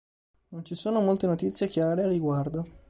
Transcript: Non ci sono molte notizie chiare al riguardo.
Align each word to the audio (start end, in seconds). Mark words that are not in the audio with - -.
Non 0.47 0.65
ci 0.65 0.73
sono 0.73 0.99
molte 0.99 1.27
notizie 1.27 1.67
chiare 1.67 2.01
al 2.01 2.09
riguardo. 2.09 2.65